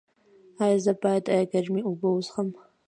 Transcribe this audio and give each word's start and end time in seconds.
ایا 0.63 0.77
زه 0.85 0.91
باید 1.01 1.25
ګرمې 1.51 1.81
اوبه 1.85 2.07
وڅښم؟ 2.11 2.47